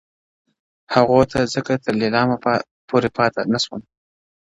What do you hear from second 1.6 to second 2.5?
تر لیلامه